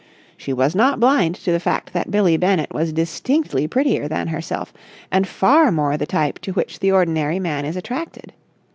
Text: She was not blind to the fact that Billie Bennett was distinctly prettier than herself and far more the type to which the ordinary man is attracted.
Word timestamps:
She 0.35 0.51
was 0.51 0.73
not 0.73 0.99
blind 0.99 1.35
to 1.35 1.51
the 1.51 1.59
fact 1.59 1.93
that 1.93 2.09
Billie 2.09 2.35
Bennett 2.35 2.73
was 2.73 2.91
distinctly 2.91 3.67
prettier 3.67 4.07
than 4.07 4.29
herself 4.29 4.73
and 5.11 5.27
far 5.27 5.71
more 5.71 5.95
the 5.95 6.07
type 6.07 6.39
to 6.39 6.53
which 6.53 6.79
the 6.79 6.91
ordinary 6.91 7.37
man 7.39 7.65
is 7.65 7.75
attracted. 7.75 8.33